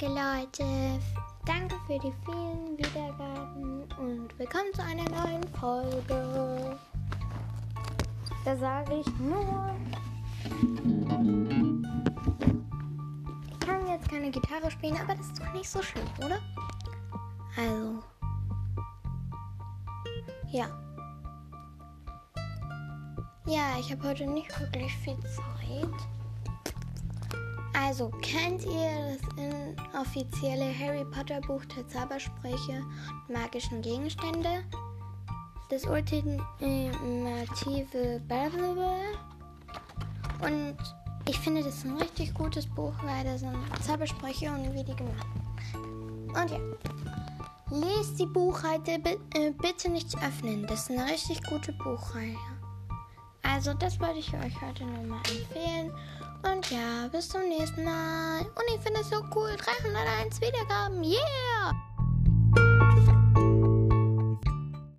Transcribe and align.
Danke, 0.00 0.14
Leute. 0.14 1.00
Danke 1.44 1.74
für 1.86 1.98
die 1.98 2.12
vielen 2.24 2.78
Wiedergaben 2.78 3.82
und 3.98 4.38
willkommen 4.38 4.72
zu 4.72 4.82
einer 4.82 5.08
neuen 5.10 5.42
Folge. 5.54 6.78
Da 8.44 8.56
sage 8.56 9.00
ich 9.00 9.06
nur. 9.18 9.74
Ich 13.50 13.60
kann 13.66 13.88
jetzt 13.88 14.08
keine 14.08 14.30
Gitarre 14.30 14.70
spielen, 14.70 14.98
aber 14.98 15.16
das 15.16 15.26
ist 15.26 15.40
doch 15.40 15.52
nicht 15.52 15.68
so 15.68 15.82
schlimm, 15.82 16.06
oder? 16.18 16.38
Also. 17.56 18.02
Ja. 20.52 20.68
Ja, 23.46 23.78
ich 23.80 23.90
habe 23.90 24.08
heute 24.08 24.26
nicht 24.26 24.60
wirklich 24.60 24.94
viel 24.98 25.18
Zeit. 25.22 26.08
Also, 27.80 28.10
kennt 28.20 28.64
ihr 28.64 29.16
das 29.36 29.87
inoffizielle 29.98 30.72
Harry 30.78 31.04
Potter 31.04 31.40
Buch 31.40 31.64
der 31.76 31.86
Zaubersprüche 31.88 32.84
und 33.26 33.34
magischen 33.34 33.82
Gegenstände? 33.82 34.62
Das 35.70 35.84
ultimative 35.84 36.40
Blablabla. 38.28 38.94
Und 40.40 40.76
ich 41.28 41.38
finde, 41.40 41.64
das 41.64 41.78
ist 41.78 41.84
ein 41.84 41.96
richtig 41.96 42.32
gutes 42.32 42.66
Buch, 42.66 42.94
weil 43.02 43.24
da 43.24 43.36
sind 43.36 43.56
Zaubersprüche 43.82 44.50
und 44.50 44.72
wie 44.72 44.84
die 44.84 44.94
gemacht. 44.94 45.26
Und 45.74 46.50
ja. 46.50 46.58
Lest 47.70 48.18
die 48.18 48.26
Buchreihe 48.26 48.80
äh, 48.86 49.50
bitte 49.50 49.90
nicht 49.90 50.16
öffnen. 50.22 50.66
Das 50.66 50.88
ist 50.88 50.90
eine 50.90 51.04
richtig 51.10 51.42
gute 51.42 51.72
Buchreihe. 51.72 52.36
Also 53.50 53.72
das 53.74 53.98
wollte 53.98 54.18
ich 54.18 54.32
euch 54.34 54.60
heute 54.60 54.84
nur 54.84 55.04
mal 55.04 55.22
empfehlen. 55.28 55.92
Und 56.42 56.70
ja, 56.70 57.08
bis 57.10 57.28
zum 57.28 57.42
nächsten 57.48 57.82
Mal. 57.82 58.40
Und 58.40 58.64
ich 58.74 58.80
finde 58.80 59.00
es 59.00 59.10
so 59.10 59.16
cool. 59.34 59.56
301 59.56 60.40
Wiedergaben. 60.40 61.02
Yeah! 61.02 61.72